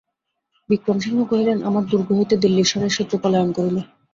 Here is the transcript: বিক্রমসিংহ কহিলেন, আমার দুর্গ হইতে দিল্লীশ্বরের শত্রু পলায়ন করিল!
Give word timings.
বিক্রমসিংহ 0.69 1.19
কহিলেন, 1.31 1.57
আমার 1.69 1.83
দুর্গ 1.91 2.07
হইতে 2.17 2.35
দিল্লীশ্বরের 2.43 2.95
শত্রু 2.97 3.15
পলায়ন 3.23 3.49
করিল! 3.57 3.77